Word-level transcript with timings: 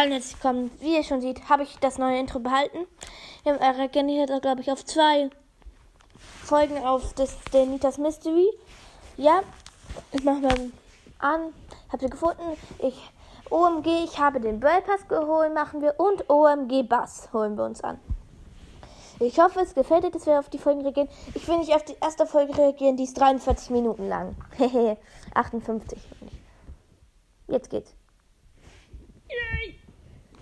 Hallo, 0.00 0.12
herzlich 0.12 0.34
willkommen. 0.34 0.70
Wie 0.78 0.94
ihr 0.94 1.02
schon 1.02 1.20
seht, 1.20 1.48
habe 1.48 1.64
ich 1.64 1.76
das 1.80 1.98
neue 1.98 2.20
Intro 2.20 2.38
behalten. 2.38 2.86
Wir 3.42 3.54
reagieren 3.54 4.06
hier, 4.06 4.26
glaube 4.26 4.60
ich, 4.60 4.70
auf 4.70 4.84
zwei 4.84 5.28
Folgen 6.44 6.78
auf 6.86 7.14
das, 7.14 7.36
der 7.52 7.66
Nitas 7.66 7.98
Mystery. 7.98 8.48
Ja, 9.16 9.40
ich 10.12 10.22
mache 10.22 10.38
mal 10.38 10.70
an. 11.18 11.52
Habt 11.90 12.04
ihr 12.04 12.10
gefunden? 12.10 12.56
Ich, 12.78 13.10
OMG, 13.50 14.04
ich 14.04 14.20
habe 14.20 14.38
den 14.38 14.60
Braille 14.60 14.82
Pass 14.82 15.08
geholt, 15.08 15.52
machen 15.52 15.82
wir. 15.82 15.98
Und 15.98 16.30
OMG 16.30 16.84
Bass 16.84 17.30
holen 17.32 17.56
wir 17.56 17.64
uns 17.64 17.82
an. 17.82 17.98
Ich 19.18 19.40
hoffe, 19.40 19.58
es 19.58 19.74
gefällt 19.74 20.04
euch, 20.04 20.12
dass 20.12 20.26
wir 20.26 20.38
auf 20.38 20.48
die 20.48 20.58
Folgen 20.58 20.82
reagieren. 20.82 21.08
Ich 21.34 21.48
will 21.48 21.58
nicht 21.58 21.74
auf 21.74 21.84
die 21.84 21.96
erste 22.00 22.24
Folge 22.24 22.56
reagieren, 22.56 22.96
die 22.96 23.02
ist 23.02 23.18
43 23.18 23.70
Minuten 23.70 24.08
lang. 24.08 24.36
Hehe, 24.58 24.96
58. 25.34 25.98
Jetzt 27.48 27.68
geht's. 27.68 27.97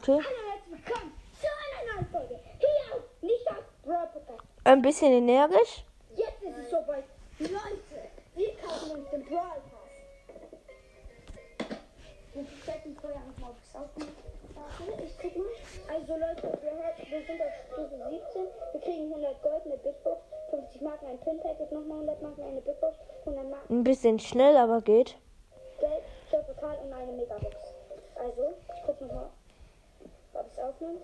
Okay. 0.09 0.23
Hallo, 0.23 0.23
herzlich 0.23 0.87
willkommen 0.87 1.13
zu 1.35 1.49
einer 1.51 1.83
neuen 1.91 2.07
Folge 2.13 2.39
hier 2.61 2.95
auf 2.95 3.03
Nitas 3.23 3.65
Brawl 3.83 4.07
Podcast. 4.13 4.45
Ein 4.63 4.81
bisschen 4.81 5.11
energisch. 5.11 5.85
Jetzt 6.15 6.43
ist 6.45 6.59
es 6.59 6.71
soweit. 6.71 7.03
Leute, 7.41 8.07
wir 8.37 8.57
kaufen 8.63 9.01
uns 9.01 9.11
den 9.11 9.25
Brawl 9.25 9.59
Pass. 9.67 9.91
Wir 12.35 12.45
checken 12.65 12.97
vorher 13.01 13.19
nochmal. 13.19 13.51
Warte, 13.75 15.03
ich 15.03 15.19
guck 15.21 15.37
mal. 15.39 15.47
Also 15.93 16.13
Leute, 16.15 16.59
wir, 16.63 17.11
wir 17.11 17.27
sind 17.27 17.43
auf 17.43 17.55
Stufe 17.67 17.97
17. 18.09 18.47
Wir 18.75 18.81
kriegen 18.83 19.13
100 19.13 19.43
Gold, 19.43 19.63
eine 19.65 19.77
Big 19.79 20.05
Box, 20.05 20.23
50 20.51 20.83
Marken, 20.83 21.07
ein 21.07 21.19
Pin 21.19 21.41
Packet, 21.41 21.73
nochmal 21.73 21.99
100 21.99 22.23
Marken, 22.23 22.43
eine 22.45 22.61
Big 22.61 22.81
Box, 22.81 22.97
100 23.27 23.51
Marken, 23.51 23.75
Ein 23.75 23.83
bisschen 23.83 24.21
schnell, 24.21 24.57
aber 24.57 24.83
geht. 24.83 25.19
Geld, 25.81 26.05
Stadtpokal 26.29 26.79
und 26.85 26.93
eine 26.93 27.11
Megabox. 27.11 27.57
Also, 28.15 28.55
ich 28.73 28.83
guck 28.87 29.01
nochmal, 29.01 29.31
aufnimmt. 30.77 31.03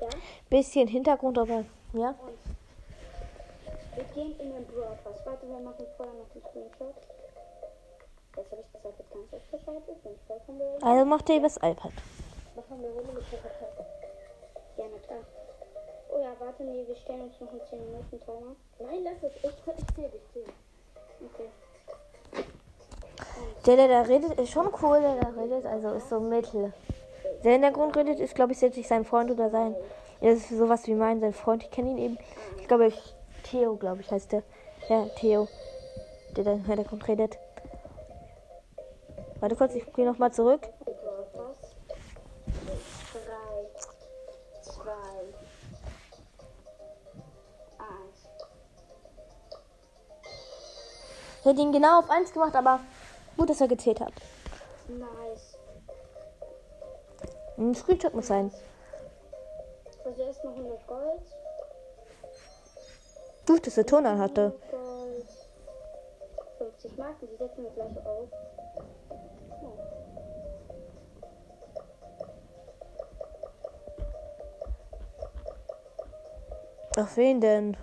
Ja. 0.00 0.08
Bisschen 0.48 0.88
Hintergrund, 0.88 1.38
aber 1.38 1.64
ja. 1.92 2.10
Und 2.10 2.38
wir 3.96 4.04
gehen 4.14 4.38
in 4.38 4.52
den 4.52 4.66
Pass. 4.66 5.26
Warte, 5.26 5.48
wir 5.48 5.58
machen 5.58 5.86
vorher 5.96 6.14
noch 6.14 6.28
den 6.32 6.42
Screenshot. 6.42 6.94
Jetzt 8.36 8.52
habe 8.52 8.62
ich 8.62 8.68
das 8.72 8.84
iPad 8.84 9.10
ganz 9.10 9.32
ausgeschaltet. 9.32 10.02
Bin 10.02 10.12
vollkommen 10.26 10.58
bereit. 10.58 10.82
Also 10.82 11.04
macht 11.04 11.28
ihr 11.28 11.36
übers 11.38 11.56
iPad. 11.56 11.92
Machen 12.54 12.82
wir 12.82 12.90
Runde 12.90 13.12
mit 13.12 13.30
Pepper 13.30 13.50
Ja, 14.76 14.84
na 14.92 14.98
klar. 15.06 15.18
Oh 16.10 16.20
ja, 16.20 16.32
warte, 16.38 16.62
nee, 16.62 16.86
wir 16.86 16.96
stellen 16.96 17.22
uns 17.22 17.40
noch 17.40 17.50
einen 17.50 17.60
10 17.68 17.78
Minuten 17.80 18.20
Timer. 18.20 18.56
Nein, 18.78 19.04
lass 19.04 19.22
es. 19.22 19.36
Ich, 19.36 19.44
ich 19.44 19.94
zähle, 19.94 20.12
ich 20.14 20.32
zähle. 20.32 20.52
Okay. 21.20 21.48
Der, 23.66 23.76
der 23.76 23.88
da 23.88 24.02
redet, 24.02 24.38
ist 24.38 24.50
schon 24.52 24.70
cool, 24.80 25.00
der 25.00 25.16
da 25.16 25.28
redet, 25.40 25.66
also 25.66 25.92
ist 25.94 26.08
so 26.08 26.20
mittel. 26.20 26.72
Der 27.44 27.54
in 27.54 27.62
der 27.62 27.70
Grund 27.70 27.96
redet, 27.96 28.18
ist, 28.20 28.34
glaube 28.34 28.52
ich, 28.52 28.58
selbst 28.58 28.76
nicht 28.76 28.88
sein 28.88 29.04
Freund 29.04 29.30
oder 29.30 29.50
sein. 29.50 29.76
Er 30.20 30.32
ist 30.32 30.48
sowas 30.48 30.86
wie 30.86 30.94
mein, 30.94 31.20
sein 31.20 31.32
Freund. 31.32 31.62
Ich 31.62 31.70
kenne 31.70 31.90
ihn 31.90 31.98
eben. 31.98 32.18
Ich 32.58 32.66
glaube, 32.66 32.86
ich, 32.86 33.14
Theo, 33.44 33.76
glaube 33.76 34.00
ich, 34.00 34.10
heißt 34.10 34.32
der. 34.32 34.42
Ja, 34.88 35.06
Theo. 35.16 35.46
Der 36.36 36.44
da 36.44 36.52
im 36.52 36.64
Hintergrund 36.64 37.06
redet. 37.06 37.38
Warte 39.40 39.54
kurz, 39.54 39.74
ich 39.74 39.92
gehe 39.92 40.04
nochmal 40.04 40.32
zurück. 40.32 40.62
Brawl 40.84 41.26
Pass. 41.32 41.76
3, 43.12 43.20
2, 44.62 44.90
1. 47.78 48.28
Ich 51.38 51.44
hätte 51.44 51.60
ihn 51.60 51.70
genau 51.70 52.00
auf 52.00 52.10
1 52.10 52.32
gemacht, 52.32 52.56
aber 52.56 52.80
gut, 53.36 53.48
dass 53.48 53.60
er 53.60 53.68
gezählt 53.68 54.00
hat. 54.00 54.12
Nice. 54.88 55.47
Ein 57.58 57.74
Screenshot 57.74 58.14
muss 58.14 58.28
sein. 58.28 58.52
Also 60.04 60.22
erst 60.22 60.44
noch 60.44 60.52
100 60.52 60.86
Gold. 60.86 61.22
Gut, 63.46 63.66
dass 63.66 63.76
er 63.76 63.84
Ton 63.84 64.06
hatte. 64.06 64.54
Gold. 64.70 65.26
50 66.58 66.96
Marken, 66.96 67.26
die 67.26 67.36
setzen 67.36 67.64
wir 67.64 67.70
gleich 67.70 68.06
auf. 68.06 68.28
Oh. 69.50 69.78
Auf 77.00 77.16
wen 77.16 77.40
denn? 77.40 77.76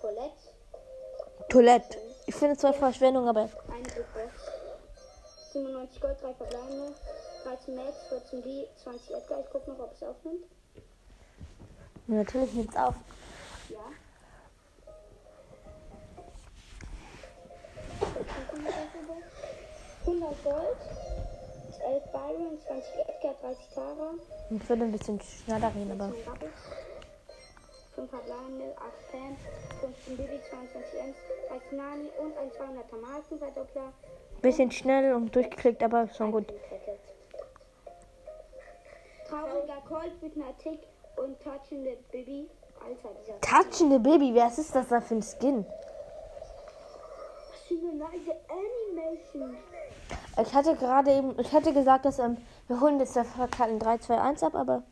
Colette, 0.00 0.32
Toilette. 1.48 1.98
Ich 2.26 2.34
finde 2.34 2.56
zwar 2.56 2.72
Verschwendung, 2.72 3.28
aber 3.28 3.48
Box. 3.48 4.19
97 5.52 6.00
Gold, 6.00 6.16
3 6.22 6.34
verbleibende. 6.34 6.94
13 7.44 7.74
Max, 7.74 8.08
14 8.08 8.42
B, 8.42 8.66
20 8.82 9.14
Edgar. 9.14 9.40
Ich 9.40 9.46
guck 9.50 9.66
noch, 9.66 9.78
ob 9.78 9.92
es 9.92 10.02
aufnimmt. 10.02 10.44
natürlich 12.06 12.78
auf. 12.78 12.94
Ja. 13.68 13.78
Ich 18.00 18.50
guck 18.50 18.58
noch, 18.58 18.66
was 18.66 18.94
er 18.94 19.08
will. 19.08 19.24
100 20.06 20.44
Gold, 20.44 20.76
11 21.86 22.04
Byron, 22.12 22.58
20 22.66 22.94
Edgar, 23.08 23.34
30 23.40 23.74
Tara. 23.74 24.14
Ich 24.50 24.68
würde 24.68 24.84
ein 24.84 24.92
bisschen 24.92 25.20
schneller 25.20 25.72
reden, 25.74 25.92
aber. 25.92 26.08
15 26.12 26.32
Rabbits, 26.32 26.62
5 27.94 28.10
verbleibende, 28.10 28.76
8 28.76 29.12
Pam, 29.12 29.36
15 29.80 30.16
Bibi, 30.16 30.40
22 30.48 31.00
Ems, 31.00 31.16
13 31.26 31.39
Nani 31.72 32.08
und 32.18 32.36
ein 32.36 32.50
200er 32.50 33.00
Markenverdoppler. 33.00 33.92
Bisschen 34.42 34.70
schnell 34.70 35.14
und 35.14 35.34
durchgeklickt, 35.34 35.82
aber 35.82 36.08
schon 36.08 36.32
gut. 36.32 36.46
Trauriger 39.28 39.82
Colt 39.86 40.22
mit 40.22 40.36
einer 40.36 40.56
Tick 40.58 40.80
und 41.16 41.40
touchende 41.42 41.96
Baby. 42.10 42.48
Alter, 42.82 43.10
dieser. 43.20 43.40
Touchende 43.40 44.00
Baby, 44.00 44.34
was 44.34 44.58
ist 44.58 44.74
das 44.74 44.88
da 44.88 45.00
für 45.00 45.16
ein 45.16 45.22
Skin? 45.22 45.66
Ich 50.42 50.54
hatte 50.54 50.74
gerade 50.74 51.12
eben, 51.12 51.38
ich 51.38 51.52
hatte 51.52 51.72
gesagt, 51.72 52.04
dass 52.04 52.18
ähm, 52.18 52.38
wir 52.66 52.80
holen 52.80 52.98
jetzt 52.98 53.14
der 53.14 53.26
in 53.68 53.78
3, 53.78 53.98
2, 53.98 54.20
1 54.20 54.42
ab, 54.42 54.54
aber 54.54 54.82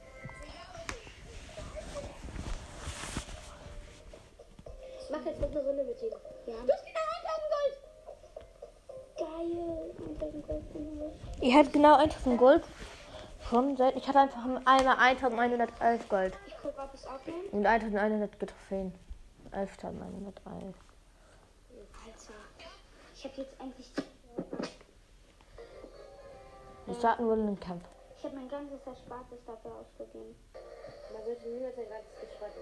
Ich 5.08 5.14
mach 5.16 5.24
jetzt 5.24 5.40
noch 5.40 5.50
eine 5.50 5.60
Runde 5.60 5.84
mit 5.84 6.02
ihm. 6.02 6.10
Ja. 6.44 6.54
Du 6.66 6.72
hast 6.72 6.84
wieder 6.84 7.00
1000 7.40 7.48
Gold. 7.56 7.76
Geil. 9.16 9.94
1000 10.20 10.46
Gold. 10.46 10.62
ihr 11.40 11.54
habt 11.56 11.72
genau 11.72 11.94
1000 11.96 12.38
Gold. 12.38 12.62
Schon 13.48 13.74
selten. 13.78 13.96
Ich 13.96 14.06
hatte 14.06 14.18
einfach 14.18 14.44
einmal 14.44 14.62
1111 14.98 16.08
Gold 16.10 16.34
Ich 16.46 16.54
guck, 16.60 16.78
ob 16.78 16.92
es 16.92 17.06
aufnimmt. 17.06 17.52
und 17.54 17.64
1100 17.64 18.38
Trophäen. 18.38 18.92
11.111. 19.52 19.54
Alter. 19.54 20.74
Ich 23.14 23.24
hab 23.24 23.38
jetzt 23.38 23.58
eigentlich. 23.58 23.90
Wir 26.84 26.94
starten 26.94 27.24
wohl 27.26 27.32
einen 27.32 27.58
Kampf. 27.58 27.84
Ich 28.18 28.24
habe 28.24 28.34
mein 28.36 28.48
ganzes 28.50 28.86
Erspartes 28.86 29.38
dafür 29.46 29.72
ausgegeben. 29.74 30.36
Man 31.14 31.24
sollte 31.24 31.48
niemals 31.48 31.78
ein 31.78 31.86
gratis 31.86 32.20
gespart 32.20 32.52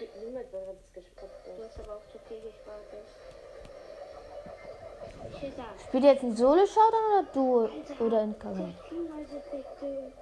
gibt 0.00 0.16
niemals 0.24 0.46
ein 0.54 0.64
gratis 0.64 0.92
gespart 0.94 1.30
Du 1.44 1.50
werden. 1.50 1.64
hast 1.68 1.78
aber 1.80 1.96
auch 1.96 2.06
zu 2.10 2.18
viel 2.26 2.40
gespart. 2.40 2.88
Ich 5.32 5.42
will 5.42 5.52
sagen. 5.52 5.78
Spielt 5.86 6.04
ihr 6.04 6.12
jetzt 6.12 6.22
ein 6.22 6.36
Solo-Showdown 6.36 7.04
oder 7.12 7.22
Duo 7.34 7.68
oder 8.06 8.22
in 8.22 8.38
Karin? 8.38 8.74
Bitte. 8.90 10.12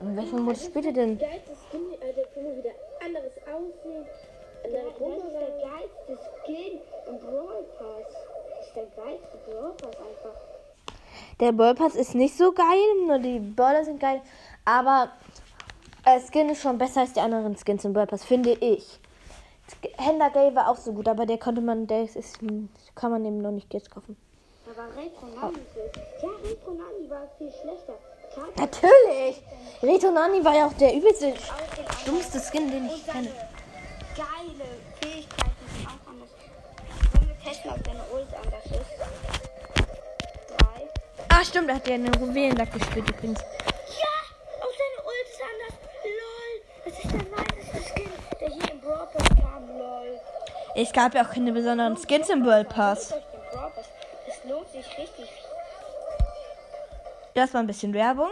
In 0.00 0.16
welchem 0.16 0.42
Modus 0.42 0.64
spielt 0.64 0.84
ihr 0.86 0.92
denn? 0.92 1.18
Geilstes 1.18 1.58
Skin, 1.68 1.92
äh, 2.00 2.12
der 2.12 2.26
kann 2.26 2.44
mal 2.44 2.56
wieder 2.56 2.70
anderes 3.04 3.32
aussehen. 3.38 4.06
Ja, 4.62 4.80
Andere 4.80 4.92
das 4.98 5.24
ist 5.24 5.32
der 5.32 5.50
geilste 5.68 6.18
Skin 6.44 6.80
im 7.08 7.18
Brawl 7.20 7.64
Pass. 7.78 8.12
Das 8.50 8.66
ist 8.66 8.76
der 8.76 8.86
geilste 9.02 9.36
Brawl 9.46 9.72
Pass 9.72 9.96
einfach. 9.96 10.40
Der 11.40 11.52
Ballpass 11.52 11.94
ist 11.94 12.14
nicht 12.14 12.36
so 12.36 12.52
geil, 12.52 13.06
nur 13.06 13.18
die 13.18 13.38
Brawler 13.38 13.84
sind 13.84 13.98
geil, 13.98 14.20
aber 14.66 15.10
äh, 16.16 16.20
Skin 16.20 16.48
ist 16.48 16.62
schon 16.62 16.78
besser 16.78 17.00
als 17.00 17.12
die 17.12 17.20
anderen 17.20 17.56
Skins 17.56 17.84
im 17.84 17.92
Ballpass, 17.92 18.24
finde 18.24 18.52
ich. 18.52 18.98
Händler 19.98 20.30
Gay 20.30 20.54
war 20.54 20.68
auch 20.68 20.76
so 20.76 20.92
gut, 20.92 21.06
aber 21.06 21.26
der 21.26 21.38
konnte 21.38 21.60
man, 21.60 21.86
der 21.86 22.02
ist, 22.02 22.16
ist, 22.16 22.38
kann 22.94 23.10
man 23.12 23.24
eben 23.24 23.38
noch 23.38 23.52
nicht 23.52 23.72
jetzt 23.72 23.90
kaufen. 23.90 24.16
Aber 24.66 24.84
Retro 24.96 25.26
Nani 25.26 25.58
ist. 25.58 25.96
Ja, 26.22 26.28
Retro 26.42 26.72
Nani 26.72 27.10
war 27.10 27.28
viel 27.38 27.50
schlechter. 27.50 27.94
Klar, 28.32 28.46
Natürlich! 28.56 29.42
Reto 29.82 30.10
Nani 30.12 30.44
war 30.44 30.54
ja 30.54 30.66
auch 30.66 30.72
der 30.74 30.94
übelste, 30.94 31.34
dummste 32.06 32.38
Skin, 32.40 32.70
den 32.70 32.86
ich 32.86 33.04
kenne. 33.04 33.28
geile 34.16 34.68
Fähigkeiten 35.00 35.66
sind 35.74 35.86
auch 35.86 36.10
anders. 36.10 36.30
Wollen 37.12 37.28
wir 37.28 37.38
testen, 37.44 37.70
ob 37.72 37.82
deine 37.82 38.04
Ult 38.12 38.32
anders 38.34 38.66
ist? 38.66 38.92
Drei. 40.48 40.88
Ah, 41.28 41.44
stimmt, 41.44 41.70
da 41.70 41.74
hat 41.74 41.86
der 41.86 41.94
einen 41.94 42.12
Juwelenlack 42.14 42.72
gespielt 42.72 43.10
übrigens. 43.10 43.40
Ja, 43.40 44.14
auch 44.60 44.74
seine 44.78 45.00
Ult 45.06 45.28
ist 45.28 45.42
anders. 45.42 45.74
LOL. 46.04 46.62
Das 46.84 46.89
ist 46.89 46.89
der 46.89 46.89
niceste 46.89 46.89
Skin, 46.89 46.89
der 46.89 46.89
hier 46.89 46.89
im 46.89 46.89
Brawl 46.89 46.89
Pass 46.89 46.89
kam. 46.89 46.89
LOL. 46.89 46.89
Es 50.74 50.92
gab 50.92 51.14
ja 51.14 51.24
auch 51.24 51.30
keine 51.30 51.52
besonderen 51.52 51.96
Skins 51.96 52.28
im 52.30 52.44
World 52.44 52.68
Pass. 52.68 53.12
Es 54.26 54.44
lohnt 54.48 54.70
sich 54.70 54.86
richtig. 54.96 55.28
Erstmal 57.34 57.62
ein 57.64 57.66
bisschen 57.66 57.92
Werbung. 57.92 58.30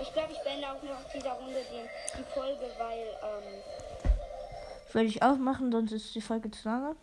Ich 0.00 0.12
glaube, 0.12 0.32
ich 0.32 0.40
beende 0.42 0.66
auch 0.66 0.82
noch 0.82 1.10
dieser 1.14 1.32
Runde 1.32 1.60
die, 1.70 2.18
die 2.18 2.24
Folge, 2.34 2.70
weil, 2.78 2.98
ähm, 3.00 3.62
Würde 4.92 5.06
ich 5.08 5.22
auch 5.22 5.36
machen, 5.36 5.72
sonst 5.72 5.92
ist 5.92 6.14
die 6.14 6.20
Folge 6.20 6.50
zu 6.50 6.68
lange. 6.68 6.96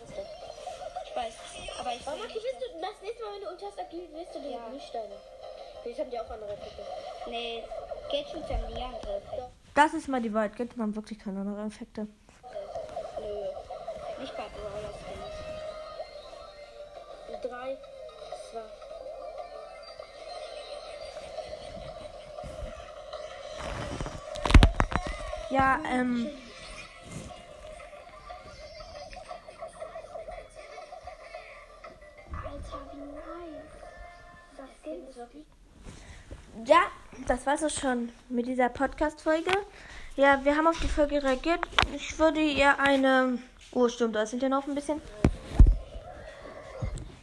ich 0.00 1.16
weiß, 1.16 1.34
aber 1.80 1.92
ich 1.92 2.06
Warum 2.06 2.20
will 2.20 2.26
aktivierst 2.26 2.56
du 2.60 2.80
das 2.80 3.02
nächste 3.02 3.24
Mal, 3.24 3.32
wenn 3.34 3.58
du 3.58 3.66
hast, 3.66 3.80
aktivierst 3.80 4.34
du 4.34 4.40
die 4.40 4.52
Ja. 4.52 4.68
Lichtsteine? 4.72 5.14
Vielleicht 5.82 6.00
haben 6.00 6.10
die 6.10 6.20
auch 6.20 6.30
andere 6.30 6.52
Effekte. 6.52 6.82
Nee, 7.26 7.64
Gadgets 8.10 8.48
haben 8.50 8.72
nie 8.72 8.82
Angriff. 8.82 9.22
Das 9.74 9.94
ist 9.94 10.08
mal 10.08 10.20
die 10.20 10.34
Wahrheit. 10.34 10.56
Gibt 10.56 10.76
man 10.76 10.94
wirklich 10.94 11.18
keine 11.18 11.40
anderen 11.40 11.68
Effekte. 11.68 12.02
Nö. 12.02 12.08
Nicht 14.20 14.36
bei 14.36 14.44
Brawler 14.48 14.92
Skins. 14.92 15.32
Drei, 17.42 17.78
zwei. 18.50 18.60
Ja, 25.50 25.80
ähm. 25.90 26.30
Ja, 36.66 36.82
das 37.26 37.46
war's 37.46 37.64
auch 37.64 37.70
schon 37.70 38.12
mit 38.28 38.46
dieser 38.46 38.68
Podcast-Folge. 38.68 39.50
Ja, 40.16 40.44
wir 40.44 40.56
haben 40.56 40.66
auf 40.66 40.78
die 40.78 40.86
Folge 40.86 41.22
reagiert. 41.22 41.60
Ich 41.94 42.18
würde 42.18 42.40
ihr 42.40 42.78
eine. 42.78 43.38
Oh, 43.72 43.88
stimmt, 43.88 44.14
da 44.14 44.26
sind 44.26 44.42
ja 44.42 44.50
noch 44.50 44.66
ein 44.68 44.74
bisschen. 44.74 45.00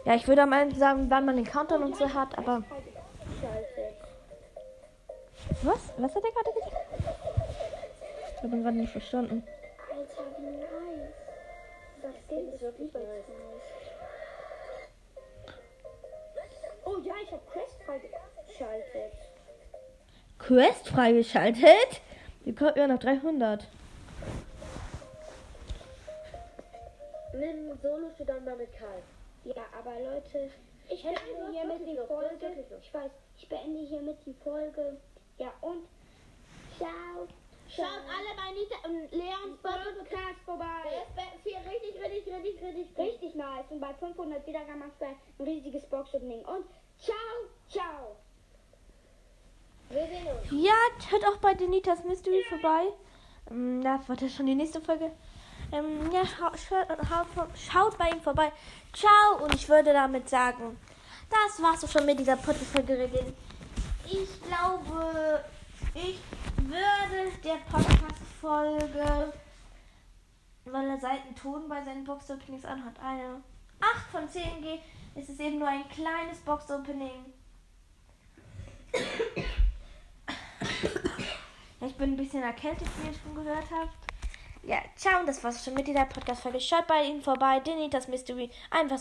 Ja, 0.03 0.15
ich 0.15 0.27
würde 0.27 0.41
am 0.41 0.53
Ende 0.53 0.75
sagen, 0.75 1.05
wann 1.09 1.25
man 1.25 1.35
den 1.35 1.45
Countdown 1.45 1.83
und 1.83 1.95
so 1.95 2.11
hat, 2.11 2.37
aber. 2.37 2.63
Scheiße. 3.39 3.93
Was? 5.61 5.93
Was 5.97 6.15
hat 6.15 6.23
er 6.23 6.31
gerade 6.31 6.53
gesagt? 6.53 6.75
Ich 8.35 8.43
habe 8.43 8.55
ihn 8.55 8.63
gerade 8.63 8.77
nicht 8.77 8.91
verstanden. 8.91 9.43
Alter, 9.91 10.25
wie 10.39 10.45
nice. 10.45 11.13
Das 12.01 12.15
ist 12.15 12.61
wirklich 12.61 12.93
nice. 12.93 13.03
Oh 16.85 16.97
ja, 17.03 17.13
ich 17.21 17.29
freigeschaltet. 17.29 17.58
Quest 20.49 20.87
freigeschaltet? 20.87 22.01
Wir 22.43 22.55
kommen 22.55 22.73
ja 22.75 22.87
noch 22.87 22.97
300. 22.97 23.67
Nimm 27.37 27.77
Solo 27.83 28.09
für 28.17 28.25
dann 28.25 28.43
mal 28.43 28.55
mit 28.55 28.73
Karl. 28.73 29.03
Ja, 29.43 29.61
aber 29.77 29.99
Leute, 29.99 30.49
ich 30.89 31.03
Hey, 31.03 31.13
beende 31.13 31.51
hiermit 31.51 31.85
die 31.85 31.99
Folge. 32.07 32.65
Ich 32.81 32.91
weiß, 32.91 33.11
ich 33.37 33.47
beende 33.47 33.79
hiermit 33.81 34.17
die 34.25 34.33
Folge. 34.43 34.97
Ja, 35.37 35.53
und 35.61 35.87
ciao. 36.79 37.27
Schaut 37.69 37.85
alle 37.85 38.33
bei 38.35 38.49
Nita 38.57 38.89
und 38.89 39.11
Leons 39.11 39.61
Podcast 39.61 40.41
vorbei. 40.45 40.65
Viel 41.43 41.57
richtig, 41.57 42.01
richtig, 42.01 42.33
richtig, 42.33 42.63
richtig, 42.63 42.97
Richtig 42.97 43.35
nice. 43.35 43.69
Und 43.69 43.81
bei 43.81 43.93
500 43.93 44.47
Wiedergaben 44.47 44.79
machst 44.79 44.99
du 44.99 45.05
ein 45.05 45.15
riesiges 45.45 45.85
Box-Opening. 45.85 46.43
Und 46.45 46.65
ciao, 46.97 47.15
ciao. 47.69 48.18
Ja, 50.51 50.73
hört 51.09 51.25
auch 51.25 51.37
bei 51.37 51.53
Denitas 51.53 52.03
Mystery 52.03 52.43
vorbei. 52.47 52.93
Da 53.83 53.99
war 54.07 54.15
das 54.15 54.33
schon 54.33 54.45
die 54.45 54.55
nächste 54.55 54.81
Folge. 54.81 55.11
Ähm, 55.71 56.11
ja, 56.11 56.21
schau, 56.25 56.51
schaut, 57.55 57.97
bei 57.97 58.09
ihm 58.09 58.21
vorbei. 58.21 58.51
Ciao. 58.93 59.43
Und 59.43 59.55
ich 59.55 59.67
würde 59.67 59.93
damit 59.93 60.29
sagen, 60.29 60.77
das 61.29 61.61
war's 61.61 61.83
auch 61.83 61.89
schon 61.89 62.05
mit 62.05 62.19
dieser 62.19 62.35
Podcast-Folge. 62.35 63.33
Ich 64.05 64.41
glaube, 64.43 65.43
ich 65.93 66.19
würde 66.57 67.31
der 67.43 67.57
Podcast-Folge, 67.71 69.33
weil 70.65 70.89
er 70.89 70.99
Seiten 70.99 71.35
Ton 71.35 71.67
bei 71.67 71.83
seinen 71.83 72.03
Box-Openings 72.03 72.65
anhat, 72.65 72.99
eine 72.99 73.43
8 73.79 74.11
von 74.11 74.29
10 74.29 74.61
geben. 74.61 74.81
Es 75.15 75.29
ist 75.29 75.39
eben 75.39 75.59
nur 75.59 75.67
ein 75.67 75.87
kleines 75.89 76.39
Box-Opening. 76.45 77.25
Ich 81.81 81.95
bin 81.95 82.13
ein 82.13 82.17
bisschen 82.17 82.43
erkältet, 82.43 82.87
wie 82.97 83.07
ihr 83.07 83.13
schon 83.13 83.35
gehört 83.35 83.65
habt. 83.71 83.95
Ja, 84.63 84.79
ciao, 84.95 85.21
und 85.21 85.27
das 85.27 85.41
war's 85.43 85.63
schon 85.63 85.73
mit 85.73 85.87
dieser 85.87 86.05
Podcast-Folge. 86.05 86.59
Schaut 86.59 86.85
bei 86.87 87.03
ihnen 87.03 87.21
vorbei, 87.21 87.61
Denny, 87.61 87.89
das 87.89 88.07
Mystery. 88.09 88.49
Einfach 88.69 88.95
so. 88.95 88.97